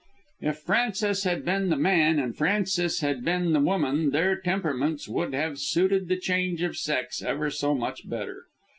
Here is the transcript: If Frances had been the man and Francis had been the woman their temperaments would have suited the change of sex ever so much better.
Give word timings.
If 0.41 0.57
Frances 0.57 1.25
had 1.25 1.45
been 1.45 1.69
the 1.69 1.75
man 1.75 2.17
and 2.17 2.35
Francis 2.35 3.01
had 3.01 3.23
been 3.23 3.53
the 3.53 3.59
woman 3.59 4.09
their 4.09 4.35
temperaments 4.35 5.07
would 5.07 5.35
have 5.35 5.59
suited 5.59 6.07
the 6.07 6.17
change 6.17 6.63
of 6.63 6.75
sex 6.75 7.21
ever 7.21 7.51
so 7.51 7.75
much 7.75 8.09
better. 8.09 8.45